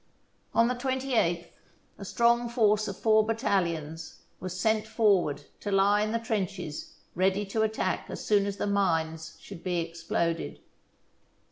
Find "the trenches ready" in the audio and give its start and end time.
6.11-7.45